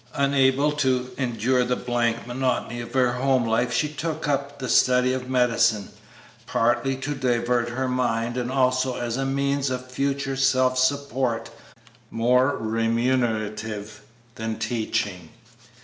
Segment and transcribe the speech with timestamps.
[0.15, 5.13] Unable to endure the blank monotony of her home life she took up the study
[5.13, 5.89] of medicine,
[6.47, 11.51] partly to divert her mind and also as a means of future self support
[12.09, 14.01] more remunerative
[14.33, 15.29] than teaching.